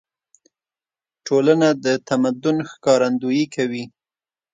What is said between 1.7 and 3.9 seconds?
د تمدن ښکارندويي کوي.